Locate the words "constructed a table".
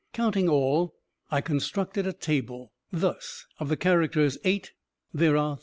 1.41-2.71